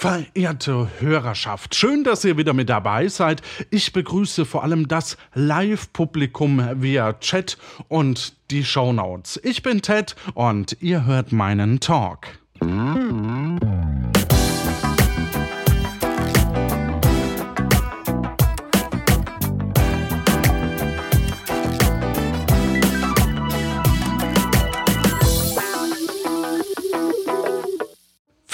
Verehrte 0.00 0.88
Hörerschaft, 0.98 1.74
schön, 1.74 2.04
dass 2.04 2.24
ihr 2.24 2.38
wieder 2.38 2.54
mit 2.54 2.70
dabei 2.70 3.08
seid. 3.08 3.42
Ich 3.68 3.92
begrüße 3.92 4.46
vor 4.46 4.64
allem 4.64 4.88
das 4.88 5.18
Live-Publikum 5.34 6.80
via 6.80 7.12
Chat 7.20 7.58
und 7.88 8.32
die 8.50 8.64
Shownotes. 8.64 9.38
Ich 9.44 9.62
bin 9.62 9.82
Ted 9.82 10.16
und 10.32 10.78
ihr 10.80 11.04
hört 11.04 11.32
meinen 11.32 11.80
Talk. 11.80 12.28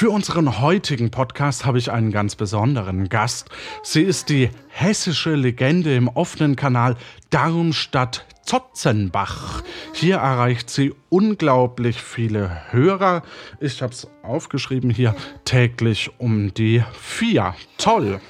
Für 0.07 0.13
unseren 0.13 0.61
heutigen 0.61 1.11
Podcast 1.11 1.67
habe 1.67 1.79
ich 1.79 1.91
einen 1.91 2.13
ganz 2.13 2.37
besonderen 2.37 3.09
Gast. 3.09 3.49
Sie 3.83 4.03
ist 4.03 4.29
die 4.29 4.51
hessische 4.69 5.35
Legende 5.35 5.97
im 5.97 6.07
offenen 6.07 6.55
Kanal 6.55 6.95
Darmstadt-Zotzenbach. 7.31 9.65
Hier 9.95 10.19
erreicht 10.19 10.71
sie 10.71 10.95
unglaublich 11.09 12.01
viele 12.01 12.57
Hörer. 12.71 13.23
Ich 13.59 13.83
habe 13.83 13.93
es 13.93 14.07
aufgeschrieben 14.23 14.91
hier 14.91 15.17
täglich 15.45 16.13
um 16.19 16.55
die 16.55 16.85
vier. 16.93 17.57
Toll! 17.77 18.21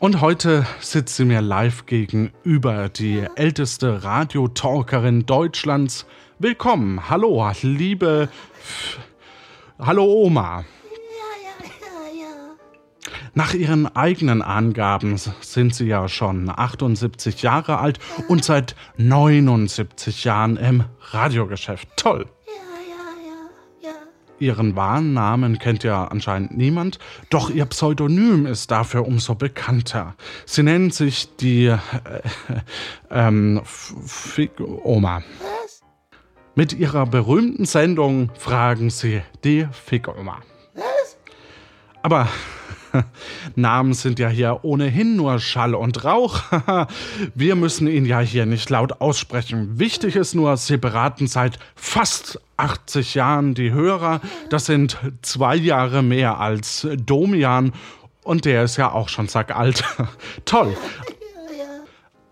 Und 0.00 0.20
heute 0.20 0.66
sitzt 0.80 1.14
sie 1.14 1.24
mir 1.24 1.40
live 1.40 1.86
gegenüber, 1.86 2.88
die 2.88 3.24
älteste 3.36 4.02
Radiotalkerin 4.02 5.24
Deutschlands. 5.24 6.04
Willkommen, 6.40 7.08
hallo, 7.08 7.48
liebe 7.62 8.28
F 8.60 8.98
Hallo 9.78 10.04
Oma. 10.04 10.64
Nach 13.34 13.54
ihren 13.54 13.88
eigenen 13.96 14.40
Angaben 14.40 15.16
sind 15.40 15.74
Sie 15.74 15.86
ja 15.86 16.06
schon 16.06 16.48
78 16.48 17.42
Jahre 17.42 17.78
alt 17.78 17.98
und 18.28 18.44
seit 18.44 18.76
79 18.98 20.22
Jahren 20.22 20.56
im 20.56 20.84
Radiogeschäft. 21.10 21.88
Toll. 21.96 22.26
Ja, 22.46 22.52
ja, 23.82 23.90
ja, 23.90 23.94
Ihren 24.38 24.76
wahren 24.76 25.12
Namen 25.12 25.58
kennt 25.58 25.82
ja 25.82 26.04
anscheinend 26.04 26.56
niemand, 26.56 27.00
doch 27.30 27.50
Ihr 27.50 27.66
Pseudonym 27.66 28.46
ist 28.46 28.70
dafür 28.70 29.04
umso 29.04 29.34
bekannter. 29.34 30.14
Sie 30.46 30.62
nennen 30.62 30.92
sich 30.92 31.34
die 31.34 31.66
äh, 31.66 31.78
ähm, 33.10 33.60
Oma. 34.84 35.24
Mit 36.56 36.72
ihrer 36.72 37.04
berühmten 37.06 37.64
Sendung 37.64 38.30
fragen 38.38 38.88
sie 38.88 39.22
die 39.42 39.66
Fickoma. 39.72 40.38
Was? 40.74 41.16
Aber 42.02 42.28
Namen 43.56 43.92
sind 43.92 44.20
ja 44.20 44.28
hier 44.28 44.60
ohnehin 44.62 45.16
nur 45.16 45.40
Schall 45.40 45.74
und 45.74 46.04
Rauch. 46.04 46.42
Wir 47.34 47.56
müssen 47.56 47.88
ihn 47.88 48.06
ja 48.06 48.20
hier 48.20 48.46
nicht 48.46 48.70
laut 48.70 49.00
aussprechen. 49.00 49.80
Wichtig 49.80 50.14
ist 50.14 50.34
nur, 50.34 50.56
Sie 50.56 50.76
beraten 50.76 51.26
seit 51.26 51.58
fast 51.74 52.40
80 52.56 53.14
Jahren 53.14 53.54
die 53.54 53.72
Hörer. 53.72 54.20
Das 54.48 54.66
sind 54.66 54.96
zwei 55.22 55.56
Jahre 55.56 56.04
mehr 56.04 56.38
als 56.38 56.86
Domian. 57.04 57.72
Und 58.22 58.44
der 58.44 58.62
ist 58.62 58.76
ja 58.76 58.92
auch 58.92 59.08
schon 59.08 59.26
sackalt. 59.26 59.84
Toll. 60.44 60.76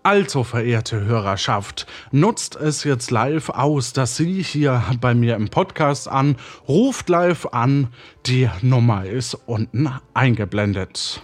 Also, 0.05 0.43
verehrte 0.43 1.05
Hörerschaft, 1.05 1.87
nutzt 2.11 2.57
es 2.57 2.83
jetzt 2.83 3.09
live 3.09 3.47
aus, 3.47 3.93
dass 3.93 4.17
Sie 4.17 4.43
hier 4.43 4.83
bei 4.99 5.13
mir 5.13 5.37
im 5.37 5.47
Podcast 5.47 6.09
an, 6.09 6.35
ruft 6.67 7.07
live 7.07 7.45
an, 7.53 7.87
die 8.25 8.49
Nummer 8.61 9.05
ist 9.05 9.33
unten 9.45 9.89
eingeblendet. 10.13 11.21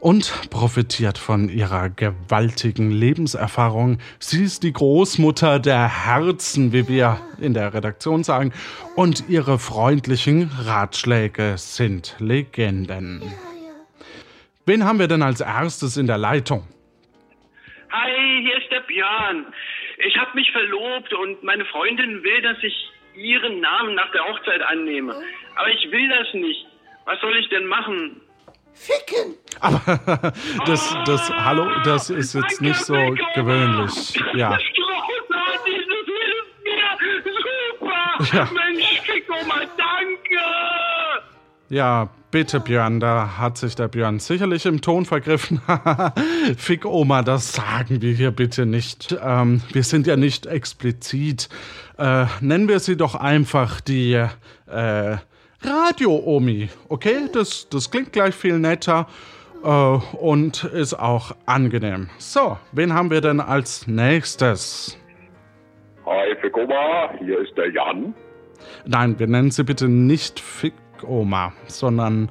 Und 0.00 0.32
profitiert 0.50 1.16
von 1.16 1.48
ihrer 1.48 1.90
gewaltigen 1.90 2.90
Lebenserfahrung. 2.90 3.98
Sie 4.18 4.42
ist 4.42 4.64
die 4.64 4.72
Großmutter 4.72 5.60
der 5.60 6.06
Herzen, 6.06 6.72
wie 6.72 6.88
wir 6.88 7.18
in 7.38 7.54
der 7.54 7.72
Redaktion 7.72 8.24
sagen, 8.24 8.52
und 8.96 9.28
ihre 9.28 9.60
freundlichen 9.60 10.50
Ratschläge 10.58 11.54
sind 11.56 12.16
Legenden. 12.18 13.22
Wen 14.66 14.84
haben 14.84 14.98
wir 14.98 15.06
denn 15.06 15.22
als 15.22 15.40
erstes 15.40 15.96
in 15.96 16.08
der 16.08 16.18
Leitung? 16.18 16.64
Hi, 17.92 18.42
hier 18.42 18.56
ist 18.56 18.70
der 18.70 18.80
Björn. 18.80 19.46
Ich 19.98 20.16
habe 20.16 20.30
mich 20.34 20.50
verlobt 20.52 21.12
und 21.12 21.42
meine 21.42 21.64
Freundin 21.64 22.22
will, 22.22 22.40
dass 22.42 22.56
ich 22.62 22.90
ihren 23.16 23.60
Namen 23.60 23.94
nach 23.96 24.10
der 24.12 24.24
Hochzeit 24.24 24.62
annehme. 24.62 25.14
Aber 25.56 25.68
ich 25.68 25.90
will 25.90 26.08
das 26.08 26.32
nicht. 26.34 26.66
Was 27.04 27.20
soll 27.20 27.36
ich 27.36 27.48
denn 27.48 27.66
machen? 27.66 28.20
Ficken. 28.74 29.34
Aber 29.60 29.80
das, 30.66 30.96
das, 31.04 31.30
hallo, 31.30 31.68
das 31.84 32.10
ist 32.10 32.34
jetzt 32.34 32.62
nicht 32.62 32.78
so 32.78 32.94
gewöhnlich. 33.34 34.14
Ja. 34.34 34.50
Das 34.50 34.62
großartig, 34.76 35.86
das 35.88 36.06
hilft 36.06 36.64
mir. 36.64 37.32
Super. 37.80 38.36
Ja. 38.36 38.48
Mensch, 38.52 39.00
Ficko, 39.00 39.34
mal 39.46 39.68
danke. 39.76 40.40
Ja, 41.68 42.08
bitte 42.30 42.60
Björn, 42.60 43.00
da 43.00 43.38
hat 43.38 43.58
sich 43.58 43.74
der 43.74 43.88
Björn 43.88 44.18
sicherlich 44.18 44.66
im 44.66 44.80
Ton 44.80 45.04
vergriffen. 45.04 45.60
Fick 46.56 46.84
Oma, 46.84 47.22
das 47.22 47.52
sagen 47.52 48.00
wir 48.00 48.12
hier 48.12 48.30
bitte 48.30 48.66
nicht. 48.66 49.16
Ähm, 49.22 49.62
wir 49.72 49.82
sind 49.82 50.06
ja 50.06 50.16
nicht 50.16 50.46
explizit. 50.46 51.48
Äh, 51.98 52.26
nennen 52.40 52.68
wir 52.68 52.78
sie 52.78 52.96
doch 52.96 53.14
einfach 53.14 53.80
die 53.80 54.14
äh, 54.14 54.28
Radio-Omi, 55.62 56.68
okay? 56.88 57.28
Das, 57.32 57.68
das 57.68 57.90
klingt 57.90 58.12
gleich 58.12 58.34
viel 58.34 58.58
netter 58.58 59.06
äh, 59.62 59.68
und 59.68 60.64
ist 60.64 60.94
auch 60.94 61.34
angenehm. 61.46 62.08
So, 62.18 62.56
wen 62.72 62.94
haben 62.94 63.10
wir 63.10 63.20
denn 63.20 63.40
als 63.40 63.86
nächstes? 63.86 64.96
Hi, 66.06 66.34
Fick 66.40 66.56
Oma, 66.56 67.10
hier 67.18 67.40
ist 67.40 67.56
der 67.56 67.70
Jan. 67.70 68.14
Nein, 68.86 69.18
wir 69.18 69.26
nennen 69.26 69.50
sie 69.50 69.64
bitte 69.64 69.88
nicht 69.88 70.40
Fick 70.40 70.74
Oma, 71.02 71.52
sondern. 71.66 72.28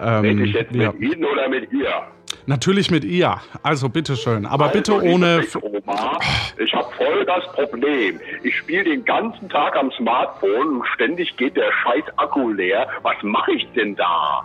Ähm, 0.00 0.20
Rede 0.22 0.44
ich 0.44 0.52
jetzt 0.54 0.74
ja. 0.74 0.92
mit 0.92 1.00
Ihnen 1.00 1.24
oder 1.24 1.48
mit 1.48 1.72
ihr? 1.72 2.02
Natürlich 2.46 2.90
mit 2.90 3.04
ihr. 3.04 3.40
Also 3.62 3.88
bitteschön. 3.88 4.44
Aber 4.44 4.66
also, 4.66 4.76
bitte 4.76 5.02
ohne. 5.02 5.44
Oma, 5.62 6.18
ich 6.58 6.74
habe 6.74 6.88
voll 6.96 7.24
das 7.24 7.44
Problem. 7.52 8.20
Ich 8.42 8.56
spiele 8.56 8.84
den 8.84 9.04
ganzen 9.04 9.48
Tag 9.48 9.76
am 9.76 9.90
Smartphone 9.92 10.76
und 10.76 10.86
ständig 10.94 11.36
geht 11.36 11.56
der 11.56 11.70
scheiß 11.82 12.04
Akku 12.16 12.50
leer. 12.50 12.86
Was 13.02 13.16
mache 13.22 13.52
ich 13.52 13.66
denn 13.74 13.96
da? 13.96 14.44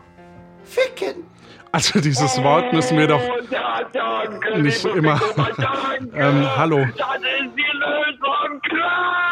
Ficken. 0.63 1.25
Also 1.71 1.99
dieses 1.99 2.41
Wort 2.43 2.73
müssen 2.73 2.97
wir 2.97 3.07
doch 3.07 3.21
oh, 3.21 3.41
ja, 3.51 3.81
danke, 3.93 4.59
nicht 4.59 4.83
immer. 4.85 5.21
ähm, 6.15 6.57
hallo. 6.57 6.79
Das 6.97 7.15
ist 7.17 7.55
die 7.55 7.77
Lösung, 7.77 8.59
klar! 8.61 9.28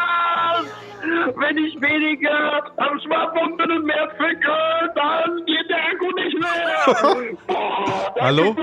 Wenn 1.39 1.57
ich 1.57 1.75
weniger 1.79 2.63
am 2.77 2.99
Smartphone 2.99 3.57
bin 3.57 3.71
und 3.71 3.85
mehr 3.85 4.09
ficke, 4.17 4.91
dann 4.95 5.45
geht 5.45 5.69
der 5.69 5.77
Akku 5.77 6.11
nicht 6.15 6.39
mehr. 6.39 7.37
Oh, 7.47 8.21
Hallo? 8.21 8.55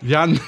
Jan, 0.00 0.40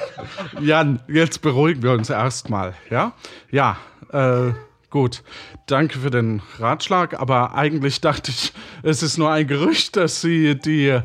Jan, 0.60 1.00
jetzt 1.08 1.42
beruhigen 1.42 1.82
wir 1.82 1.92
uns 1.92 2.08
erstmal, 2.08 2.74
ja? 2.88 3.12
Ja, 3.50 3.76
äh, 4.12 4.52
gut. 4.88 5.22
Danke 5.66 5.98
für 5.98 6.10
den 6.10 6.40
Ratschlag, 6.58 7.20
aber 7.20 7.54
eigentlich 7.54 8.00
dachte 8.00 8.30
ich, 8.30 8.52
es 8.82 9.02
ist 9.02 9.18
nur 9.18 9.30
ein 9.30 9.46
Gerücht, 9.46 9.96
dass 9.96 10.22
Sie 10.22 10.58
die 10.58 10.98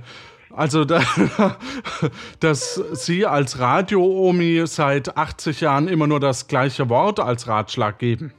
also, 0.56 0.86
da, 0.86 1.02
dass 2.40 2.76
Sie 2.94 3.26
als 3.26 3.60
Radio-Omi 3.60 4.62
seit 4.68 5.18
80 5.18 5.62
Jahren 5.62 5.88
immer 5.88 6.08
nur 6.08 6.20
das 6.20 6.48
gleiche 6.48 6.90
Wort 6.90 7.20
als 7.20 7.48
Ratschlag 7.48 7.98
geben. 7.98 8.32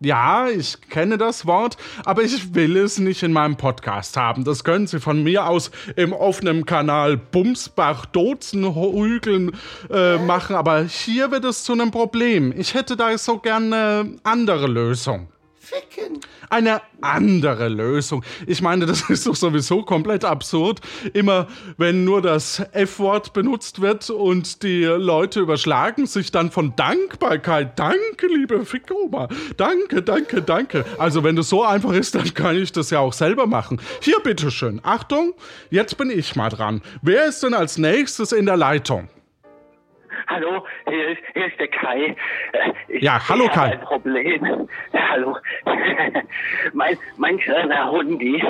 Ja, 0.00 0.48
ich 0.48 0.80
kenne 0.90 1.16
das 1.16 1.46
Wort, 1.46 1.78
aber 2.04 2.22
ich 2.22 2.54
will 2.54 2.76
es 2.76 2.98
nicht 2.98 3.22
in 3.22 3.32
meinem 3.32 3.56
Podcast 3.56 4.16
haben. 4.16 4.44
Das 4.44 4.62
können 4.62 4.86
Sie 4.86 5.00
von 5.00 5.22
mir 5.22 5.46
aus 5.46 5.70
im 5.96 6.12
offenen 6.12 6.66
Kanal 6.66 7.16
Bumsbach 7.16 8.04
Dozenhügeln 8.06 9.52
äh, 9.90 10.18
machen, 10.18 10.54
aber 10.54 10.82
hier 10.84 11.30
wird 11.30 11.46
es 11.46 11.64
zu 11.64 11.72
einem 11.72 11.90
Problem. 11.90 12.52
Ich 12.56 12.74
hätte 12.74 12.96
da 12.96 13.16
so 13.16 13.38
gerne 13.38 13.66
eine 13.66 14.16
andere 14.22 14.66
Lösung 14.66 15.28
ficken. 15.66 16.20
Eine 16.48 16.80
andere 17.00 17.68
Lösung. 17.68 18.24
Ich 18.46 18.62
meine, 18.62 18.86
das 18.86 19.08
ist 19.10 19.26
doch 19.26 19.34
sowieso 19.34 19.82
komplett 19.82 20.24
absurd. 20.24 20.80
Immer 21.12 21.48
wenn 21.76 22.04
nur 22.04 22.22
das 22.22 22.60
F-Wort 22.72 23.32
benutzt 23.32 23.80
wird 23.80 24.08
und 24.10 24.62
die 24.62 24.84
Leute 24.84 25.40
überschlagen 25.40 26.06
sich 26.06 26.30
dann 26.30 26.50
von 26.50 26.74
Dankbarkeit. 26.76 27.78
Danke, 27.78 28.28
liebe 28.28 28.64
Fickoma. 28.64 29.28
Danke, 29.56 30.02
danke, 30.02 30.42
danke. 30.42 30.84
Also 30.98 31.24
wenn 31.24 31.36
das 31.36 31.48
so 31.48 31.64
einfach 31.64 31.92
ist, 31.92 32.14
dann 32.14 32.32
kann 32.34 32.56
ich 32.56 32.72
das 32.72 32.90
ja 32.90 33.00
auch 33.00 33.12
selber 33.12 33.46
machen. 33.46 33.80
Hier, 34.00 34.20
bitteschön. 34.20 34.80
Achtung, 34.84 35.34
jetzt 35.70 35.98
bin 35.98 36.10
ich 36.10 36.36
mal 36.36 36.48
dran. 36.48 36.80
Wer 37.02 37.26
ist 37.26 37.42
denn 37.42 37.54
als 37.54 37.78
nächstes 37.78 38.32
in 38.32 38.46
der 38.46 38.56
Leitung? 38.56 39.08
Hallo, 40.28 40.64
hier 40.88 41.08
ist, 41.10 41.20
hier 41.34 41.46
ist 41.46 41.58
der 41.60 41.68
Kai. 41.68 42.16
Äh, 42.52 42.72
Ich, 42.88 43.02
Ja, 43.02 43.20
hallo, 43.28 43.44
ich 43.44 43.52
Kai. 43.52 43.72
ein 43.72 43.80
Problem. 43.80 44.68
Hallo. 44.92 45.36
mein, 46.72 46.98
mein 47.16 47.38
kleiner 47.38 47.90
Hundi, 47.90 48.42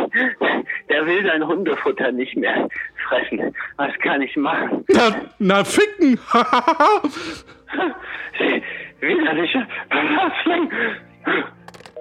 der 0.88 1.06
will 1.06 1.24
sein 1.26 1.46
Hundefutter 1.46 2.12
nicht 2.12 2.34
mehr 2.36 2.68
fressen. 3.08 3.54
Was 3.76 3.92
kann 3.98 4.22
ich 4.22 4.34
machen? 4.36 4.84
Na, 4.88 5.14
na 5.38 5.64
ficken! 5.64 6.18
Widerliche 9.00 9.66
Verfassung. 9.90 10.72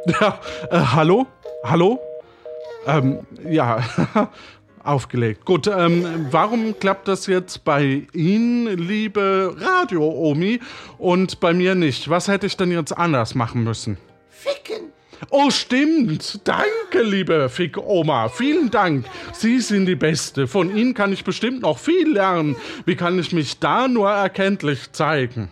ja, 0.06 0.40
äh, 0.72 0.80
hallo? 0.96 1.28
Hallo? 1.64 2.00
Ähm, 2.88 3.26
ja, 3.44 3.80
aufgelegt. 4.86 5.46
Gut, 5.46 5.68
ähm, 5.68 6.28
warum 6.32 6.80
klappt 6.80 7.08
das 7.08 7.28
jetzt 7.28 7.64
bei 7.64 8.08
Ihnen, 8.14 8.78
liebe 8.78 9.56
Radio-Omi, 9.58 10.60
und 10.98 11.40
bei 11.40 11.54
mir 11.54 11.76
nicht? 11.76 12.10
Was 12.10 12.28
hätte 12.28 12.46
ich 12.46 12.58
denn 12.58 12.72
jetzt 12.72 12.92
anders 12.92 13.36
machen 13.36 13.64
müssen? 13.64 13.98
Ficken. 14.30 14.92
Oh, 15.30 15.50
stimmt. 15.50 16.42
Danke, 16.44 17.02
liebe 17.04 17.50
Fick-Oma. 17.50 18.30
Vielen 18.30 18.70
Dank. 18.70 19.06
Sie 19.34 19.60
sind 19.60 19.86
die 19.86 19.96
Beste. 19.96 20.48
Von 20.48 20.76
Ihnen 20.76 20.94
kann 20.94 21.14
ich 21.14 21.24
bestimmt 21.24 21.62
noch 21.62 21.80
viel 21.80 22.14
lernen. 22.14 22.56
Wie 22.86 22.96
kann 22.96 23.18
ich 23.18 23.32
mich 23.32 23.60
da 23.60 23.88
nur 23.88 24.10
erkenntlich 24.10 24.92
zeigen? 24.92 25.50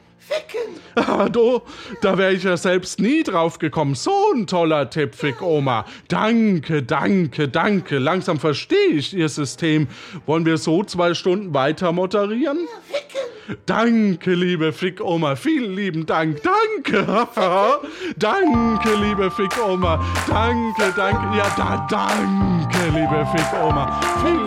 Ah, 0.96 1.28
du, 1.28 1.62
da 2.02 2.18
wäre 2.18 2.34
ich 2.34 2.44
ja 2.44 2.56
selbst 2.58 3.00
nie 3.00 3.24
drauf 3.24 3.60
gekommen. 3.60 3.96
So 3.96 4.12
ein 4.34 4.48
toller 4.48 4.90
Tipp, 4.90 5.16
Fick-Oma. 5.16 5.86
Danke, 6.08 6.84
danke, 6.84 7.48
danke. 7.48 7.98
Langsam 7.98 8.40
verstehe 8.40 8.90
ich 8.90 9.14
Ihr 9.14 9.30
System. 9.30 9.88
Wollen 10.26 10.46
wir 10.46 10.58
so 10.58 10.84
zwei 10.84 11.14
Stunden 11.14 11.54
weiter 11.54 11.92
moderieren? 11.92 12.60
Danke, 13.66 14.34
liebe 14.34 14.72
Fick-Oma. 14.72 15.36
Vielen 15.36 15.76
lieben 15.76 16.06
Dank. 16.06 16.42
Danke. 16.44 17.28
danke, 18.18 18.96
liebe 18.96 19.30
Fick-Oma. 19.32 20.04
Danke, 20.28 20.94
danke. 20.96 21.38
Ja, 21.38 21.54
da, 21.58 21.88
danke, 21.90 22.86
liebe 22.94 23.28
Fick-Oma. 23.36 24.00
Vielen 24.24 24.43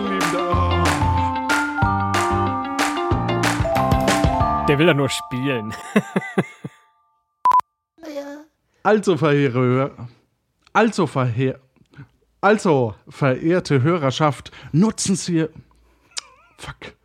Der 4.67 4.77
will 4.77 4.87
ja 4.87 4.93
nur 4.93 5.09
spielen. 5.09 5.73
Also, 8.83 9.17
verheere, 9.17 9.91
also, 10.73 11.07
verheer, 11.07 11.59
also, 12.41 12.95
verehrte 13.09 13.81
Hörerschaft, 13.81 14.51
nutzen 14.71 15.15
Sie. 15.15 15.47
Fuck. 16.57 16.95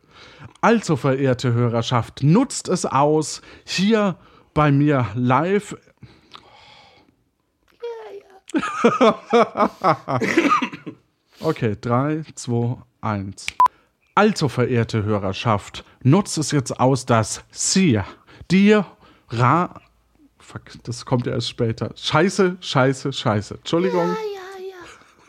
Also, 0.61 0.95
verehrte 0.95 1.53
Hörerschaft, 1.53 2.23
nutzt 2.23 2.69
es 2.69 2.85
aus. 2.85 3.41
Hier 3.65 4.17
bei 4.53 4.71
mir 4.71 5.07
live. 5.15 5.75
Okay, 11.39 11.75
3, 11.81 12.23
2, 12.35 12.77
1. 13.01 13.47
Also, 14.15 14.47
verehrte 14.47 15.03
Hörerschaft, 15.03 15.83
nutzt 16.03 16.37
es 16.37 16.51
jetzt 16.51 16.79
aus, 16.79 17.07
dass 17.07 17.43
Sie, 17.49 17.99
dir, 18.51 18.85
Ra. 19.29 19.81
Fuck, 20.37 20.61
das 20.83 21.03
kommt 21.05 21.25
erst 21.25 21.49
später. 21.49 21.91
Scheiße, 21.95 22.57
scheiße, 22.59 23.11
scheiße. 23.11 23.55
Entschuldigung. 23.55 24.15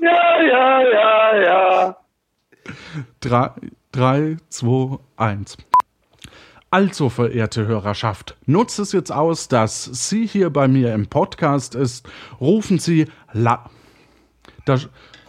Ja, 0.01 0.43
ja, 0.43 0.83
ja, 0.83 1.43
ja. 1.43 1.97
3, 3.21 3.51
3, 3.93 4.37
2, 4.51 4.99
1. 5.17 5.57
Also, 6.71 7.09
verehrte 7.09 7.67
Hörerschaft, 7.67 8.37
nutzt 8.45 8.79
es 8.81 8.93
jetzt 8.93 9.13
aus, 9.13 9.49
dass 9.49 9.85
Sie 9.85 10.27
hier 10.27 10.51
bei 10.51 10.69
mir 10.69 10.93
im 10.93 11.07
Podcast 11.07 11.75
ist. 11.75 12.07
Rufen 12.39 12.79
Sie 12.79 13.07
La. 13.33 13.71
Da 14.67 14.77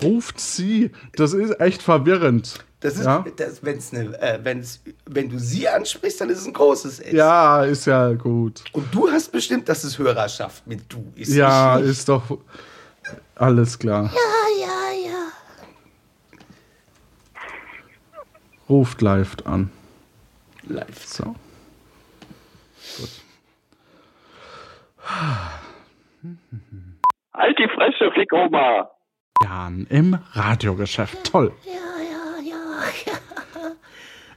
ruft 0.03 0.41
Sie. 0.41 0.91
Das 1.15 1.31
ist 1.31 1.57
echt 1.61 1.81
verwirrend. 1.81 2.64
Das 2.79 2.97
ist, 2.97 3.05
Ja? 3.05 3.25
das, 3.37 3.63
wenn's 3.63 3.91
ne, 3.93 4.19
äh, 4.21 4.39
wenn's, 4.43 4.81
wenn 5.05 5.29
du 5.29 5.39
sie 5.39 5.67
ansprichst, 5.67 6.21
dann 6.21 6.29
ist 6.29 6.39
es 6.39 6.45
ein 6.47 6.53
großes 6.53 6.99
S. 6.99 7.13
Ja, 7.13 7.63
ist 7.63 7.85
ja 7.85 8.11
gut. 8.13 8.63
Und 8.73 8.93
du 8.93 9.09
hast 9.09 9.31
bestimmt, 9.31 9.67
dass 9.69 9.83
es 9.83 9.97
Hörerschaft 9.97 10.67
mit 10.67 10.81
du 10.91 11.11
ist. 11.15 11.33
Ja, 11.33 11.77
ist 11.77 12.07
doch 12.09 12.23
alles 13.35 13.79
klar. 13.79 14.11
Ja, 14.13 14.65
ja, 14.67 15.09
ja. 15.09 15.27
Ruft 18.69 19.01
live 19.01 19.35
an. 19.45 19.71
Live. 20.63 21.05
So. 21.05 21.35
Halt 27.33 27.57
die 27.59 27.69
Fresse, 27.75 28.11
Fick-Oma. 28.13 28.89
Jan 29.43 29.85
im 29.89 30.17
Radiogeschäft. 30.33 31.23
Toll. 31.31 31.51
Ja. 31.65 31.73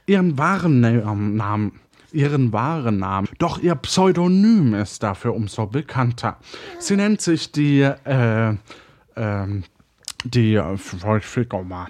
Ihren 0.09 0.39
wahren 0.39 0.79
Na- 0.81 1.13
Namen. 1.13 1.79
Ihren 2.11 2.51
wahren 2.51 2.97
Namen. 2.97 3.27
Doch 3.37 3.59
ihr 3.59 3.75
Pseudonym 3.75 4.73
ist 4.73 5.03
dafür 5.03 5.35
umso 5.35 5.67
bekannter. 5.67 6.37
Sie 6.79 6.95
nennt 6.95 7.21
sich 7.21 7.51
die, 7.51 7.81
äh, 7.81 8.55
ähm, 9.15 9.63
die 10.23 10.55
äh, 10.55 10.77
Fick-Oma. 10.77 11.89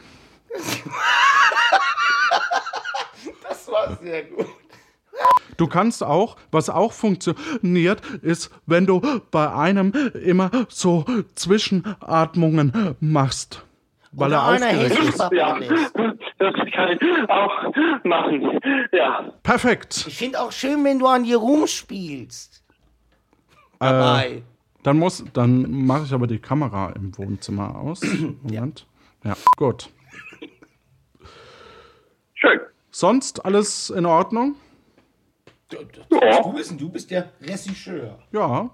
Das 3.47 3.67
war 3.69 3.97
sehr 4.03 4.23
gut. 4.25 4.47
Du 5.55 5.67
kannst 5.67 6.03
auch, 6.03 6.35
was 6.51 6.69
auch 6.69 6.91
funktioniert, 6.91 8.01
ist, 8.21 8.49
wenn 8.65 8.85
du 8.85 9.01
bei 9.31 9.49
einem 9.53 9.91
immer 10.23 10.51
so 10.67 11.05
Zwischenatmungen 11.35 12.95
machst. 12.99 13.63
Weil 14.11 14.31
er 14.31 14.47
aufgeregt 14.47 14.99
ist. 14.99 15.31
Ja, 15.31 15.57
ist. 15.57 15.93
das 16.39 16.53
kann 16.73 16.91
ich 16.91 17.29
auch 17.29 18.03
machen. 18.03 18.59
Ja. 18.91 19.31
Perfekt. 19.43 20.05
Ich 20.07 20.17
finde 20.17 20.41
auch 20.41 20.51
schön, 20.51 20.83
wenn 20.83 20.99
du 20.99 21.07
an 21.07 21.23
dir 21.23 21.37
rumspielst. 21.37 22.63
Dabei. 23.79 24.43
Dann 24.83 24.97
muss, 24.97 25.23
dann 25.33 25.85
mache 25.85 26.05
ich 26.05 26.13
aber 26.13 26.27
die 26.27 26.39
Kamera 26.39 26.91
im 26.91 27.15
Wohnzimmer 27.17 27.75
aus. 27.79 28.01
Moment. 28.43 28.87
Ja, 29.23 29.35
gut. 29.57 29.89
Schön. 32.33 32.59
Sonst 32.89 33.45
alles 33.45 33.89
in 33.89 34.05
Ordnung? 34.05 34.55
Du, 35.69 35.77
du, 35.77 36.19
du, 36.19 36.53
bist, 36.53 36.81
du 36.81 36.89
bist 36.89 37.11
der 37.11 37.31
Regisseur. 37.41 38.17
Ja, 38.31 38.71